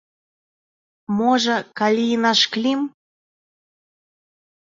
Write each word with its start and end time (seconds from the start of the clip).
Можа, 1.17 1.55
калі 1.81 2.05
й 2.13 2.17
нашклім. 2.25 2.79